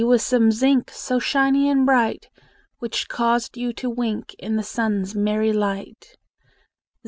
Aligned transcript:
Z 0.01 0.05
was 0.05 0.25
some 0.25 0.49
zinc, 0.49 0.89
So 0.89 1.19
shiny 1.19 1.69
and 1.69 1.85
bright, 1.85 2.27
Which 2.79 3.07
caused 3.07 3.55
you 3.55 3.71
to 3.73 3.87
wink 3.87 4.33
In 4.39 4.55
the 4.55 4.63
sun's 4.63 5.13
merry 5.13 5.53
light. 5.53 6.17